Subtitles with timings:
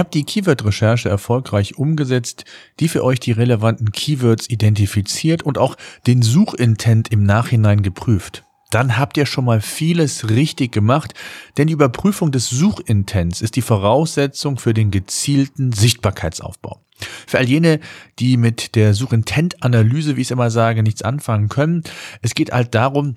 [0.00, 2.46] Ihr habt die Keyword-Recherche erfolgreich umgesetzt,
[2.80, 8.46] die für euch die relevanten Keywords identifiziert und auch den Suchintent im Nachhinein geprüft.
[8.70, 11.12] Dann habt ihr schon mal vieles richtig gemacht,
[11.58, 16.80] denn die Überprüfung des Suchintents ist die Voraussetzung für den gezielten Sichtbarkeitsaufbau.
[17.26, 17.78] Für all jene,
[18.18, 21.82] die mit der Suchintent-Analyse, wie ich es immer sage, nichts anfangen können,
[22.22, 23.16] es geht halt darum,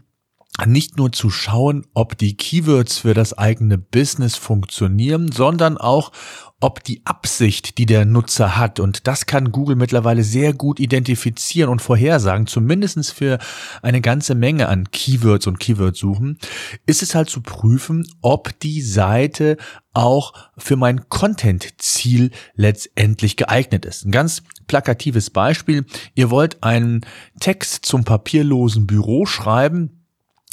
[0.66, 6.12] nicht nur zu schauen, ob die Keywords für das eigene Business funktionieren, sondern auch,
[6.60, 11.70] ob die Absicht, die der Nutzer hat, und das kann Google mittlerweile sehr gut identifizieren
[11.70, 13.38] und vorhersagen, zumindestens für
[13.82, 16.38] eine ganze Menge an Keywords und Keywordsuchen,
[16.86, 19.58] ist es halt zu prüfen, ob die Seite
[19.92, 24.06] auch für mein Content-Ziel letztendlich geeignet ist.
[24.06, 25.86] Ein ganz plakatives Beispiel.
[26.16, 27.02] Ihr wollt einen
[27.42, 30.03] Text zum papierlosen Büro schreiben,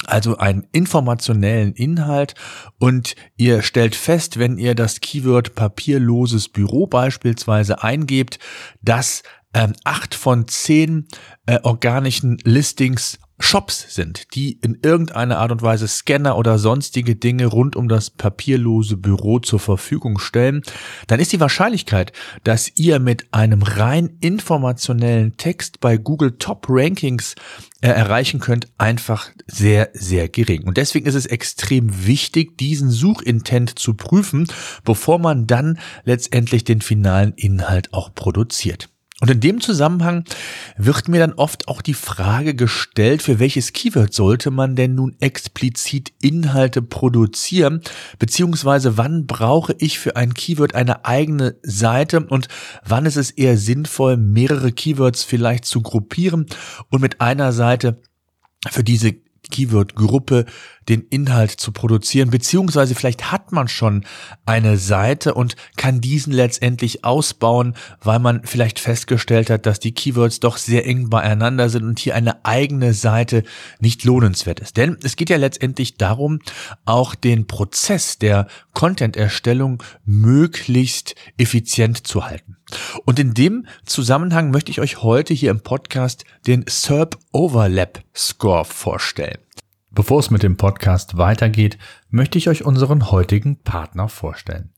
[0.05, 2.35] also einen informationellen Inhalt.
[2.79, 8.39] Und ihr stellt fest, wenn ihr das Keyword papierloses Büro beispielsweise eingebt,
[8.81, 11.07] dass ähm, acht von zehn
[11.45, 17.47] äh, organischen Listings Shops sind, die in irgendeiner Art und Weise Scanner oder sonstige Dinge
[17.47, 20.61] rund um das papierlose Büro zur Verfügung stellen,
[21.07, 27.35] dann ist die Wahrscheinlichkeit, dass ihr mit einem rein informationellen Text bei Google Top Rankings
[27.81, 30.63] äh, erreichen könnt, einfach sehr, sehr gering.
[30.63, 34.47] Und deswegen ist es extrem wichtig, diesen Suchintent zu prüfen,
[34.83, 38.89] bevor man dann letztendlich den finalen Inhalt auch produziert.
[39.21, 40.25] Und in dem Zusammenhang
[40.77, 45.15] wird mir dann oft auch die Frage gestellt, für welches Keyword sollte man denn nun
[45.19, 47.81] explizit Inhalte produzieren,
[48.17, 52.25] beziehungsweise wann brauche ich für ein Keyword eine eigene Seite?
[52.25, 52.47] Und
[52.83, 56.47] wann ist es eher sinnvoll, mehrere Keywords vielleicht zu gruppieren
[56.89, 58.01] und mit einer Seite
[58.71, 59.13] für diese
[59.51, 60.45] Keyword-Gruppe
[60.89, 64.05] den Inhalt zu produzieren, beziehungsweise vielleicht hat man schon
[64.45, 70.39] eine Seite und kann diesen letztendlich ausbauen, weil man vielleicht festgestellt hat, dass die Keywords
[70.39, 73.43] doch sehr eng beieinander sind und hier eine eigene Seite
[73.79, 74.77] nicht lohnenswert ist.
[74.77, 76.39] Denn es geht ja letztendlich darum,
[76.85, 82.57] auch den Prozess der Content-Erstellung möglichst effizient zu halten.
[83.05, 88.65] Und in dem Zusammenhang möchte ich euch heute hier im Podcast den SERP Overlap Score
[88.65, 89.39] vorstellen.
[89.93, 91.77] Bevor es mit dem Podcast weitergeht,
[92.09, 94.71] möchte ich euch unseren heutigen Partner vorstellen.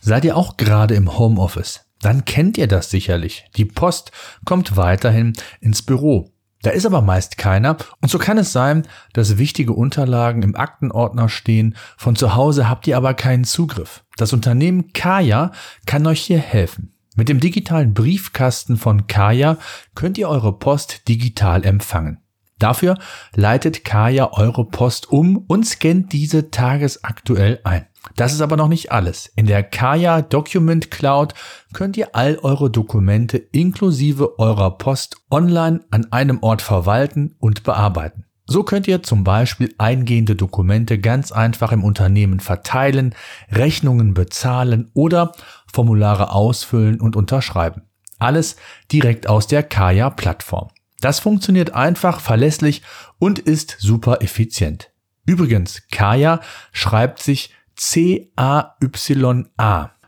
[0.00, 1.84] Seid ihr auch gerade im Homeoffice?
[2.00, 3.44] Dann kennt ihr das sicherlich.
[3.56, 4.10] Die Post
[4.46, 6.30] kommt weiterhin ins Büro.
[6.62, 11.28] Da ist aber meist keiner und so kann es sein, dass wichtige Unterlagen im Aktenordner
[11.28, 14.02] stehen, von zu Hause habt ihr aber keinen Zugriff.
[14.16, 15.52] Das Unternehmen Kaya
[15.84, 16.94] kann euch hier helfen.
[17.16, 19.58] Mit dem digitalen Briefkasten von Kaya
[19.94, 22.23] könnt ihr eure Post digital empfangen.
[22.58, 22.96] Dafür
[23.34, 27.86] leitet Kaya eure Post um und scannt diese tagesaktuell ein.
[28.16, 29.32] Das ist aber noch nicht alles.
[29.34, 31.34] In der Kaya Document Cloud
[31.72, 38.24] könnt ihr all eure Dokumente inklusive eurer Post online an einem Ort verwalten und bearbeiten.
[38.46, 43.14] So könnt ihr zum Beispiel eingehende Dokumente ganz einfach im Unternehmen verteilen,
[43.50, 45.32] Rechnungen bezahlen oder
[45.72, 47.82] Formulare ausfüllen und unterschreiben.
[48.18, 48.56] Alles
[48.92, 50.68] direkt aus der Kaya Plattform.
[51.04, 52.82] Das funktioniert einfach, verlässlich
[53.18, 54.90] und ist super effizient.
[55.26, 56.40] Übrigens, Kaya
[56.72, 58.70] schreibt sich C-A-Y-A.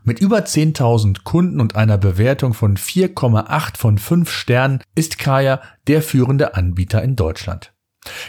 [0.04, 6.00] Mit über 10.000 Kunden und einer Bewertung von 4,8 von 5 Sternen ist Kaya der
[6.00, 7.74] führende Anbieter in Deutschland.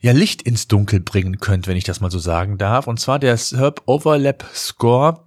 [0.00, 2.88] ja Licht ins Dunkel bringen könnt, wenn ich das mal so sagen darf.
[2.88, 5.26] Und zwar der SERP Overlap Score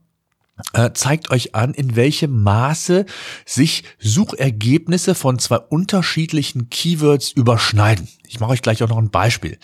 [0.93, 3.05] zeigt euch an, in welchem Maße
[3.45, 8.07] sich Suchergebnisse von zwei unterschiedlichen Keywords überschneiden.
[8.27, 9.57] Ich mache euch gleich auch noch ein Beispiel.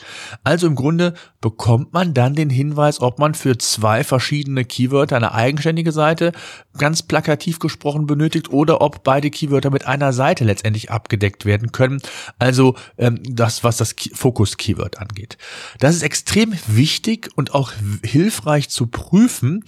[0.43, 5.33] Also im Grunde bekommt man dann den Hinweis, ob man für zwei verschiedene Keywörter eine
[5.33, 6.33] eigenständige Seite
[6.77, 12.01] ganz plakativ gesprochen benötigt oder ob beide Keywörter mit einer Seite letztendlich abgedeckt werden können.
[12.39, 15.37] Also ähm, das, was das Fokus-Keyword angeht.
[15.79, 17.71] Das ist extrem wichtig und auch
[18.03, 19.63] hilfreich zu prüfen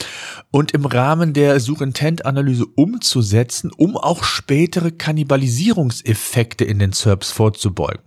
[0.52, 8.01] und im Rahmen der Suchintent-Analyse umzusetzen, um auch spätere Kannibalisierungseffekte in den SERPs vorzubeugen.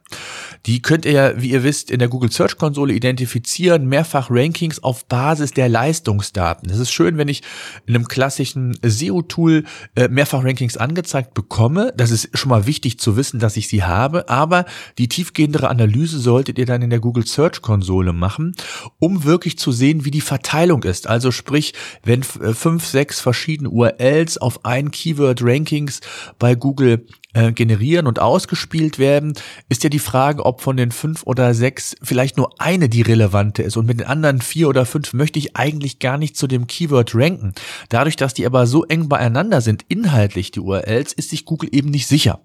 [0.67, 5.06] Die könnt ihr, wie ihr wisst, in der Google Search Konsole identifizieren, mehrfach Rankings auf
[5.06, 6.70] Basis der Leistungsdaten.
[6.70, 7.43] Es ist schön, wenn ich
[7.87, 9.64] in einem klassischen SEO-Tool
[9.97, 11.93] äh, mehrfach Rankings angezeigt bekomme.
[11.97, 14.64] Das ist schon mal wichtig zu wissen, dass ich sie habe, aber
[14.99, 18.55] die tiefgehendere Analyse solltet ihr dann in der Google Search Konsole machen,
[19.00, 21.09] um wirklich zu sehen, wie die Verteilung ist.
[21.09, 21.75] Also sprich,
[22.05, 26.00] wenn äh, fünf, sechs verschiedene URLs auf ein Keyword Rankings
[26.38, 29.32] bei Google äh, generieren und ausgespielt werden,
[29.69, 33.62] ist ja die Frage, ob von den fünf oder sechs vielleicht nur eine die relevante
[33.62, 33.76] ist.
[33.76, 37.14] Und mit den anderen vier oder fünf möchte ich eigentlich gar nicht zu dem Keyword
[37.14, 37.52] ranken.
[37.88, 41.90] Dadurch, dass die aber so eng beieinander sind, inhaltlich die URLs, ist sich Google eben
[41.90, 42.40] nicht sicher.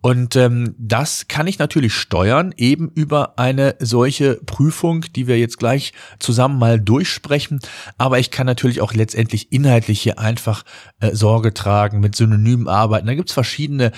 [0.00, 5.58] Und ähm, das kann ich natürlich steuern, eben über eine solche Prüfung, die wir jetzt
[5.58, 7.60] gleich zusammen mal durchsprechen.
[7.98, 10.64] Aber ich kann natürlich auch letztendlich inhaltlich hier einfach
[11.00, 13.06] äh, Sorge tragen, mit Synonymen arbeiten.
[13.06, 13.92] Da gibt's verschiedene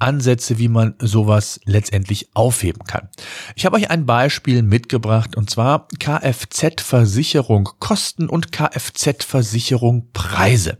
[0.00, 3.08] Ansätze, wie man sowas letztendlich aufheben kann.
[3.54, 10.78] Ich habe euch ein Beispiel mitgebracht und zwar Kfz-Versicherung Kosten und Kfz-Versicherung Preise.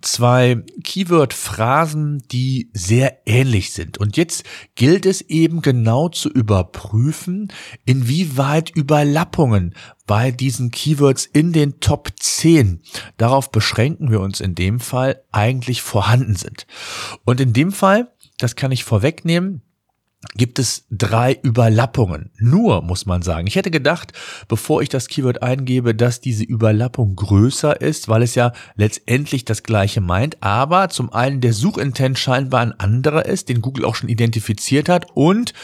[0.00, 3.98] Zwei Keyword-Phrasen, die sehr ähnlich sind.
[3.98, 4.44] Und jetzt
[4.74, 7.52] gilt es eben genau zu überprüfen,
[7.84, 9.74] inwieweit Überlappungen
[10.06, 12.82] bei diesen Keywords in den Top 10,
[13.16, 16.66] darauf beschränken wir uns in dem Fall, eigentlich vorhanden sind.
[17.24, 18.10] Und in dem Fall
[18.42, 19.62] das kann ich vorwegnehmen
[20.34, 22.30] gibt es drei Überlappungen.
[22.38, 23.46] Nur, muss man sagen.
[23.46, 24.12] Ich hätte gedacht,
[24.48, 29.62] bevor ich das Keyword eingebe, dass diese Überlappung größer ist, weil es ja letztendlich das
[29.62, 30.42] gleiche meint.
[30.42, 35.06] Aber zum einen der Suchintent scheinbar ein anderer ist, den Google auch schon identifiziert hat
[35.14, 35.54] und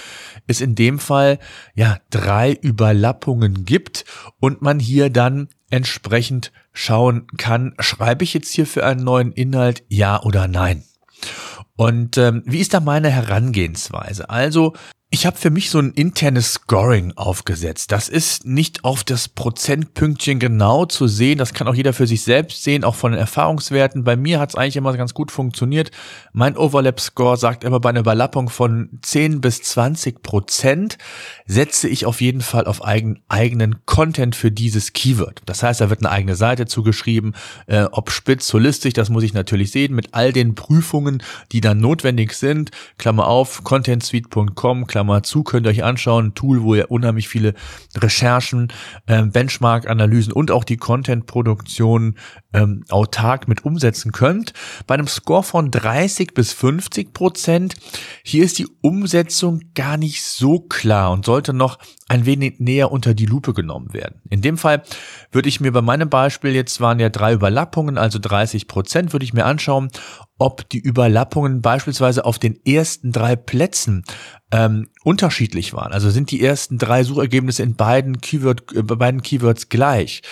[0.46, 1.38] es in dem Fall
[1.74, 4.06] ja drei Überlappungen gibt
[4.40, 9.84] und man hier dann entsprechend schauen kann, schreibe ich jetzt hier für einen neuen Inhalt
[9.88, 10.84] ja oder nein.
[11.76, 14.30] Und ähm, wie ist da meine Herangehensweise?
[14.30, 14.72] Also
[15.08, 17.92] ich habe für mich so ein internes Scoring aufgesetzt.
[17.92, 21.38] Das ist nicht auf das Prozentpünktchen genau zu sehen.
[21.38, 24.02] Das kann auch jeder für sich selbst sehen, auch von den Erfahrungswerten.
[24.02, 25.92] Bei mir hat es eigentlich immer ganz gut funktioniert.
[26.32, 30.98] Mein Overlap-Score sagt immer, bei einer Überlappung von 10 bis 20 Prozent
[31.46, 35.40] setze ich auf jeden Fall auf eigen, eigenen Content für dieses Keyword.
[35.46, 37.36] Das heißt, da wird eine eigene Seite zugeschrieben.
[37.68, 41.22] Äh, ob spitz, holistisch, das muss ich natürlich sehen, mit all den Prüfungen,
[41.52, 42.72] die dann notwendig sind.
[42.98, 46.28] Klammer auf, contentsuite.com, Klammer zu, könnt ihr euch anschauen.
[46.28, 47.52] Ein Tool, wo ihr unheimlich viele
[47.98, 48.72] Recherchen,
[49.06, 52.14] ähm, Benchmark-Analysen und auch die Content-Produktion
[52.54, 54.54] ähm, autark mit umsetzen könnt.
[54.86, 57.74] Bei einem Score von 30 bis 50 Prozent,
[58.24, 61.78] hier ist die Umsetzung gar nicht so klar und sollte noch
[62.08, 64.22] ein wenig näher unter die Lupe genommen werden.
[64.30, 64.82] In dem Fall
[65.30, 69.24] würde ich mir bei meinem Beispiel, jetzt waren ja drei Überlappungen, also 30 Prozent, würde
[69.24, 69.90] ich mir anschauen,
[70.38, 74.04] ob die Überlappungen beispielsweise auf den ersten drei Plätzen
[74.50, 75.92] ähm, unterschiedlich waren.
[75.92, 80.22] Also sind die ersten drei Suchergebnisse in beiden, Keyword, äh, beiden Keywords gleich.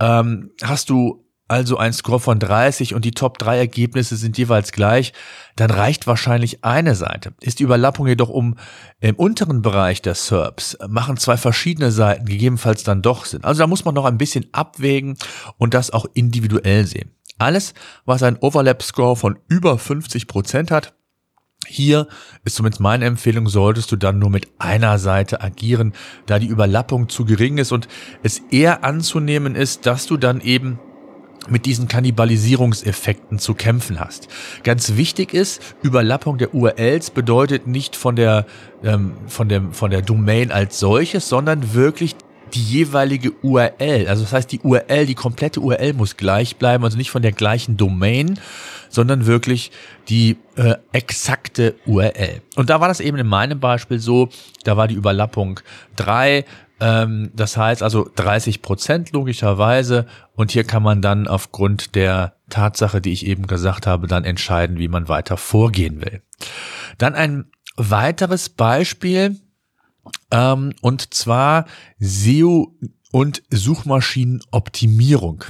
[0.00, 4.72] Ähm, hast du also ein Score von 30 und die Top 3 Ergebnisse sind jeweils
[4.72, 5.12] gleich,
[5.54, 7.34] dann reicht wahrscheinlich eine Seite.
[7.40, 8.56] Ist die Überlappung jedoch um
[9.00, 13.44] im unteren Bereich der SERPs, machen zwei verschiedene Seiten gegebenenfalls dann doch Sinn.
[13.44, 15.16] Also da muss man noch ein bisschen abwägen
[15.56, 17.15] und das auch individuell sehen.
[17.38, 17.74] Alles,
[18.04, 20.94] was ein Overlap-Score von über 50 Prozent hat,
[21.66, 22.06] hier
[22.44, 25.94] ist zumindest meine Empfehlung, solltest du dann nur mit einer Seite agieren,
[26.26, 27.88] da die Überlappung zu gering ist und
[28.22, 30.78] es eher anzunehmen ist, dass du dann eben
[31.48, 34.28] mit diesen Kannibalisierungseffekten zu kämpfen hast.
[34.64, 38.46] Ganz wichtig ist, Überlappung der URLs bedeutet nicht von der,
[38.82, 42.16] ähm, von dem, von der Domain als solches, sondern wirklich
[42.54, 44.06] die jeweilige URL.
[44.08, 47.32] Also das heißt, die URL, die komplette URL muss gleich bleiben, also nicht von der
[47.32, 48.38] gleichen Domain,
[48.88, 49.72] sondern wirklich
[50.08, 52.42] die äh, exakte URL.
[52.54, 54.28] Und da war das eben in meinem Beispiel so,
[54.64, 55.60] da war die Überlappung
[55.96, 56.44] drei.
[56.78, 60.06] Ähm, das heißt also 30 Prozent logischerweise.
[60.34, 64.78] Und hier kann man dann aufgrund der Tatsache, die ich eben gesagt habe, dann entscheiden,
[64.78, 66.22] wie man weiter vorgehen will.
[66.98, 69.36] Dann ein weiteres Beispiel,
[70.30, 71.66] ähm, und zwar
[71.98, 72.74] SEO
[73.12, 75.44] und Suchmaschinenoptimierung.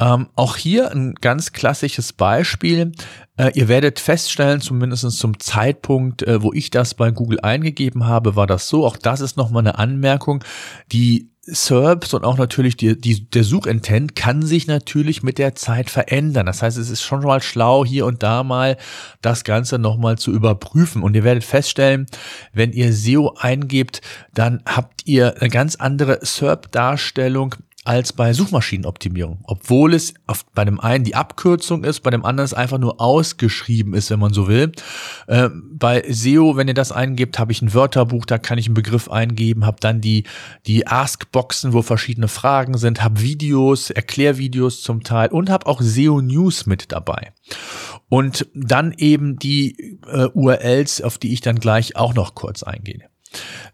[0.00, 2.92] Ähm, auch hier ein ganz klassisches Beispiel.
[3.36, 8.36] Äh, ihr werdet feststellen, zumindest zum Zeitpunkt, äh, wo ich das bei Google eingegeben habe,
[8.36, 8.86] war das so.
[8.86, 10.44] Auch das ist nochmal eine Anmerkung.
[10.92, 15.90] Die SERPs und auch natürlich die, die, der Suchintent kann sich natürlich mit der Zeit
[15.90, 16.46] verändern.
[16.46, 18.76] Das heißt, es ist schon mal schlau, hier und da mal
[19.22, 21.02] das Ganze nochmal zu überprüfen.
[21.02, 22.06] Und ihr werdet feststellen,
[22.52, 24.00] wenn ihr SEO eingebt,
[24.34, 27.54] dann habt ihr eine ganz andere SERP-Darstellung
[27.86, 29.40] als bei Suchmaschinenoptimierung.
[29.44, 33.00] Obwohl es auf, bei dem einen die Abkürzung ist, bei dem anderen es einfach nur
[33.00, 34.72] ausgeschrieben ist, wenn man so will.
[35.26, 38.74] Äh, bei SEO, wenn ihr das eingebt, habe ich ein Wörterbuch, da kann ich einen
[38.74, 40.24] Begriff eingeben, habe dann die,
[40.66, 46.66] die Ask-Boxen, wo verschiedene Fragen sind, habe Videos, Erklärvideos zum Teil und habe auch SEO-News
[46.66, 47.32] mit dabei.
[48.08, 53.08] Und dann eben die äh, URLs, auf die ich dann gleich auch noch kurz eingehe.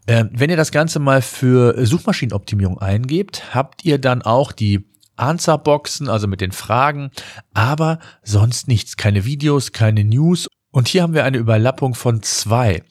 [0.07, 6.09] Ähm, wenn ihr das Ganze mal für Suchmaschinenoptimierung eingebt, habt ihr dann auch die Answerboxen,
[6.09, 7.11] also mit den Fragen,
[7.53, 8.97] aber sonst nichts.
[8.97, 10.47] Keine Videos, keine News.
[10.71, 12.81] Und hier haben wir eine Überlappung von zwei.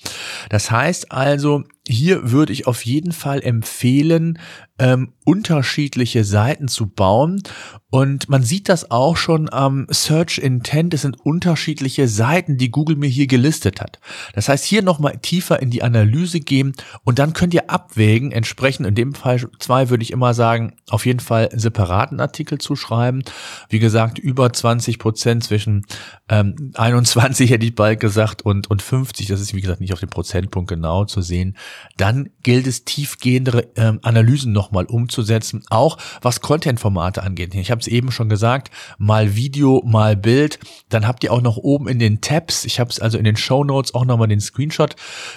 [0.49, 4.39] Das heißt also, hier würde ich auf jeden Fall empfehlen,
[4.79, 7.43] ähm, unterschiedliche Seiten zu bauen.
[7.91, 10.95] Und man sieht das auch schon am Search Intent.
[10.95, 14.01] Es sind unterschiedliche Seiten, die Google mir hier gelistet hat.
[14.33, 16.73] Das heißt, hier nochmal tiefer in die Analyse gehen
[17.05, 21.05] und dann könnt ihr abwägen, entsprechend in dem Fall zwei würde ich immer sagen, auf
[21.05, 23.23] jeden Fall separaten Artikel zu schreiben.
[23.69, 25.85] Wie gesagt, über 20 Prozent zwischen
[26.29, 29.27] ähm, 21 hätte ich bald gesagt und, und 50.
[29.27, 31.57] Das ist wie gesagt nicht auf den Prozentpunkt genau zu sehen.
[31.97, 37.55] Dann gilt es tiefgehendere ähm, Analysen noch nochmal umzusetzen, auch was Content-Formate angeht.
[37.55, 40.61] Ich habe es eben schon gesagt, mal Video, mal Bild.
[40.89, 43.37] Dann habt ihr auch noch oben in den Tabs, ich habe es also in den
[43.37, 44.95] Show Notes auch nochmal den Screenshot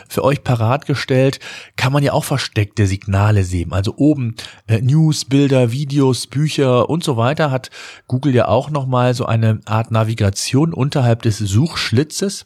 [0.07, 1.39] für euch parat gestellt,
[1.75, 3.73] kann man ja auch versteckte Signale sehen.
[3.73, 4.35] Also oben
[4.67, 7.71] äh, News, Bilder, Videos, Bücher und so weiter hat
[8.07, 12.45] Google ja auch nochmal so eine Art Navigation unterhalb des Suchschlitzes.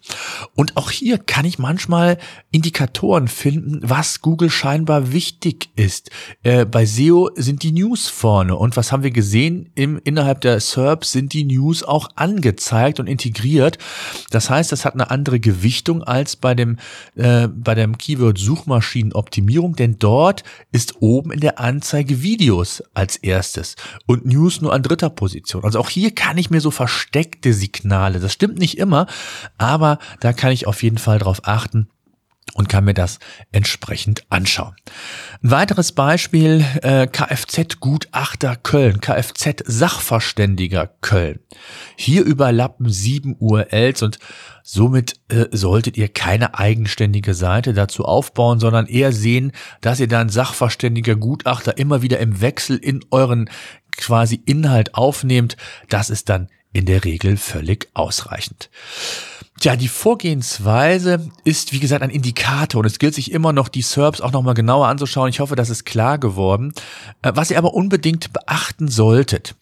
[0.56, 2.18] Und auch hier kann ich manchmal
[2.52, 6.10] Indikatoren finden, was Google scheinbar wichtig ist.
[6.44, 8.56] Äh, bei SEO sind die News vorne.
[8.56, 9.70] Und was haben wir gesehen?
[9.76, 13.78] Im, innerhalb der SERPs sind die News auch angezeigt und integriert.
[14.32, 16.78] Das heißt, das hat eine andere Gewichtung als bei dem,
[17.16, 23.76] äh, bei dem Keyword Suchmaschinenoptimierung, denn dort ist oben in der Anzeige Videos als erstes
[24.06, 25.64] und News nur an dritter Position.
[25.64, 29.08] Also auch hier kann ich mir so versteckte Signale, das stimmt nicht immer,
[29.58, 31.90] aber da kann ich auf jeden Fall drauf achten,
[32.54, 33.20] und kann mir das
[33.52, 34.76] entsprechend anschauen.
[35.44, 41.40] Ein weiteres Beispiel, äh, Kfz-Gutachter Köln, Kfz-Sachverständiger Köln.
[41.96, 44.20] Hier überlappen sieben URLs und
[44.64, 49.52] somit äh, solltet ihr keine eigenständige Seite dazu aufbauen, sondern eher sehen,
[49.82, 53.50] dass ihr dann Sachverständiger Gutachter immer wieder im Wechsel in euren
[53.98, 55.58] quasi Inhalt aufnehmt.
[55.90, 58.70] Das ist dann in der Regel völlig ausreichend.
[59.60, 63.82] Tja, die Vorgehensweise ist, wie gesagt, ein Indikator und es gilt sich immer noch, die
[63.82, 65.28] SERPs auch nochmal genauer anzuschauen.
[65.28, 66.72] Ich hoffe, das ist klar geworden.
[67.24, 69.56] Äh, was ihr aber unbedingt beachten solltet,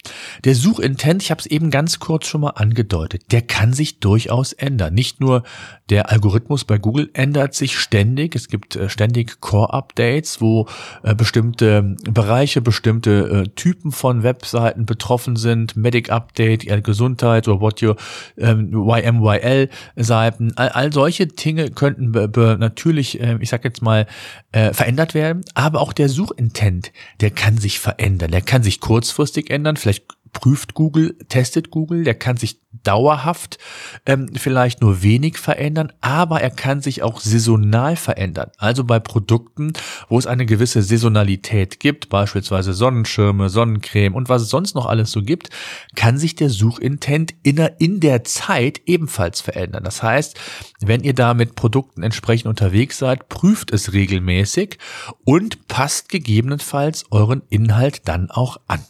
[0.44, 4.52] der Suchintent, ich habe es eben ganz kurz schon mal angedeutet, der kann sich durchaus
[4.52, 4.94] ändern.
[4.94, 5.42] Nicht nur
[5.90, 8.36] der Algorithmus bei Google ändert sich ständig.
[8.36, 10.68] Es gibt äh, ständig Core-Updates, wo
[11.02, 15.76] äh, bestimmte Bereiche, bestimmte Typen von Webseiten betroffen sind.
[15.76, 17.96] Medic Update, Gesundheit oder What Your
[18.36, 23.82] ähm, YMYL Seiten, all, all solche Dinge könnten be, be, natürlich, äh, ich sag jetzt
[23.82, 24.06] mal,
[24.52, 29.50] äh, verändert werden, aber auch der Suchintent, der kann sich verändern, der kann sich kurzfristig
[29.50, 33.58] ändern, vielleicht prüft Google, testet Google, der kann sich dauerhaft
[34.06, 38.50] ähm, vielleicht nur wenig verändern, aber er kann sich auch saisonal verändern.
[38.58, 39.72] Also bei Produkten,
[40.08, 45.12] wo es eine gewisse Saisonalität gibt, beispielsweise Sonnenschirme, Sonnencreme und was es sonst noch alles
[45.12, 45.50] so gibt,
[45.94, 49.84] kann sich der Suchintent in der, in der Zeit ebenfalls verändern.
[49.84, 50.38] Das heißt,
[50.80, 54.78] wenn ihr da mit Produkten entsprechend unterwegs seid, prüft es regelmäßig
[55.24, 58.80] und passt gegebenenfalls euren Inhalt dann auch an.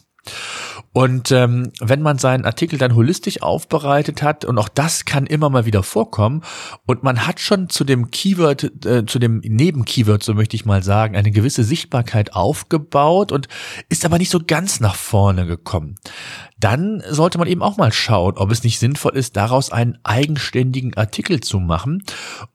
[0.91, 5.49] Und ähm, wenn man seinen Artikel dann holistisch aufbereitet hat, und auch das kann immer
[5.49, 6.41] mal wieder vorkommen,
[6.85, 10.81] und man hat schon zu dem Keyword, äh, zu dem Nebenkeyword, so möchte ich mal
[10.81, 13.47] sagen, eine gewisse Sichtbarkeit aufgebaut und
[13.89, 15.95] ist aber nicht so ganz nach vorne gekommen,
[16.59, 20.95] dann sollte man eben auch mal schauen, ob es nicht sinnvoll ist, daraus einen eigenständigen
[20.95, 22.03] Artikel zu machen.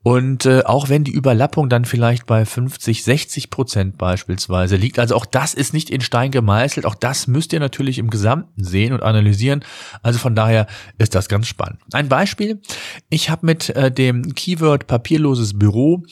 [0.03, 5.17] Und äh, auch wenn die Überlappung dann vielleicht bei 50, 60 Prozent beispielsweise liegt, also
[5.17, 8.95] auch das ist nicht in Stein gemeißelt, auch das müsst ihr natürlich im Gesamten sehen
[8.95, 9.63] und analysieren.
[10.03, 10.67] Also von daher
[10.97, 11.81] ist das ganz spannend.
[11.93, 12.63] Ein Beispiel,
[13.11, 16.05] ich habe mit äh, dem Keyword papierloses Büro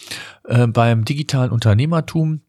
[0.44, 2.42] äh, beim digitalen Unternehmertum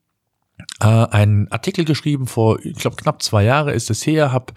[0.80, 4.54] äh, einen Artikel geschrieben vor, ich glaube knapp zwei Jahre ist es her, habe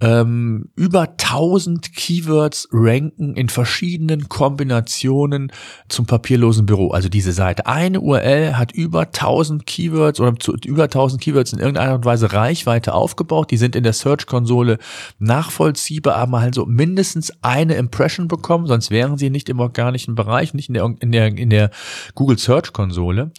[0.00, 5.52] ähm, über 1000 Keywords ranken in verschiedenen Kombinationen
[5.88, 6.90] zum papierlosen Büro.
[6.90, 7.66] Also diese Seite.
[7.66, 12.04] Eine URL hat über 1000 Keywords oder zu, über 1000 Keywords in irgendeiner Art und
[12.04, 13.50] Weise Reichweite aufgebaut.
[13.50, 14.78] Die sind in der Search-Konsole
[15.18, 20.68] nachvollziehbar, haben also mindestens eine Impression bekommen, sonst wären sie nicht im organischen Bereich, nicht
[20.68, 21.70] in der, in der, in der
[22.14, 23.32] Google Search-Konsole.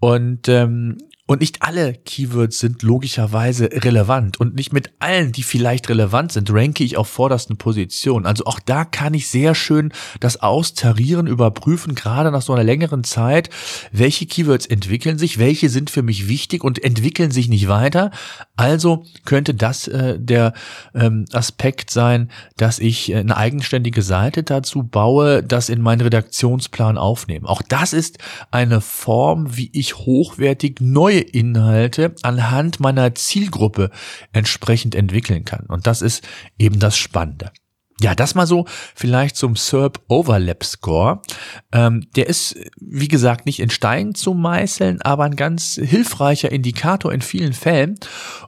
[0.00, 5.90] Und ähm, und nicht alle Keywords sind logischerweise relevant und nicht mit allen, die vielleicht
[5.90, 8.24] relevant sind, ranke ich auf vordersten Position.
[8.24, 13.04] Also auch da kann ich sehr schön das austarieren, überprüfen, gerade nach so einer längeren
[13.04, 13.50] Zeit,
[13.92, 18.10] welche Keywords entwickeln sich, welche sind für mich wichtig und entwickeln sich nicht weiter.
[18.56, 20.54] Also könnte das äh, der
[20.94, 27.46] ähm, Aspekt sein, dass ich eine eigenständige Seite dazu baue, das in meinen Redaktionsplan aufnehme.
[27.46, 28.16] Auch das ist
[28.50, 33.90] eine Form, wie ich hochwertig neue neue Inhalte anhand meiner Zielgruppe
[34.32, 35.66] entsprechend entwickeln kann.
[35.66, 36.26] Und das ist
[36.58, 37.50] eben das Spannende.
[38.00, 41.20] Ja, das mal so vielleicht zum SERP Overlap Score.
[41.72, 47.12] Ähm, der ist, wie gesagt, nicht in Stein zu meißeln, aber ein ganz hilfreicher Indikator
[47.12, 47.98] in vielen Fällen.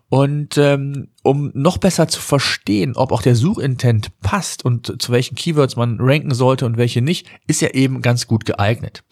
[0.08, 5.34] Und ähm, um noch besser zu verstehen, ob auch der Suchintent passt und zu welchen
[5.34, 9.04] Keywords man ranken sollte und welche nicht, ist er eben ganz gut geeignet.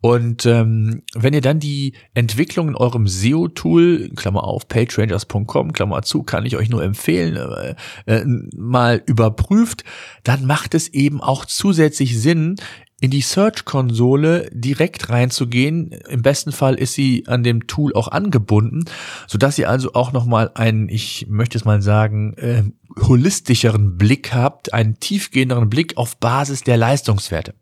[0.00, 6.22] Und ähm, wenn ihr dann die Entwicklung in eurem SEO-Tool, Klammer auf, pagerangers.com, Klammer zu,
[6.22, 7.74] kann ich euch nur empfehlen, äh,
[8.06, 8.24] äh,
[8.56, 9.84] mal überprüft,
[10.22, 12.56] dann macht es eben auch zusätzlich Sinn,
[13.00, 15.92] in die Search-Konsole direkt reinzugehen.
[16.08, 18.84] Im besten Fall ist sie an dem Tool auch angebunden,
[19.26, 22.64] so dass ihr also auch nochmal einen, ich möchte es mal sagen, äh,
[23.00, 27.54] holistischeren Blick habt, einen tiefgehenderen Blick auf Basis der Leistungswerte.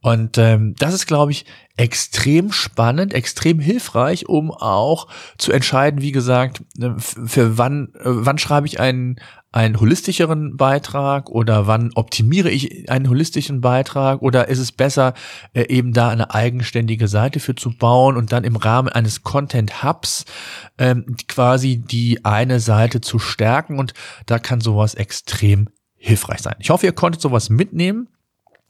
[0.00, 1.46] Und ähm, das ist, glaube ich,
[1.76, 5.08] extrem spannend, extrem hilfreich, um auch
[5.38, 9.16] zu entscheiden, wie gesagt, äh, für wann, äh, wann schreibe ich einen,
[9.52, 15.14] einen holistischeren Beitrag oder wann optimiere ich einen holistischen Beitrag oder ist es besser,
[15.54, 19.82] äh, eben da eine eigenständige Seite für zu bauen und dann im Rahmen eines Content
[19.82, 20.24] Hubs
[20.78, 23.92] ähm, quasi die eine Seite zu stärken und
[24.26, 26.56] da kann sowas extrem hilfreich sein.
[26.60, 28.08] Ich hoffe, ihr konntet sowas mitnehmen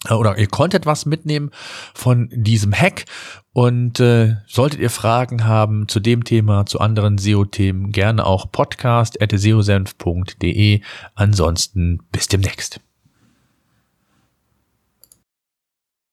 [0.09, 1.51] oder ihr konntet was mitnehmen
[1.95, 3.05] von diesem Hack
[3.53, 10.81] und äh, solltet ihr Fragen haben zu dem Thema, zu anderen SEO-Themen, gerne auch podcast.seosenf.de.
[11.15, 12.81] Ansonsten bis demnächst.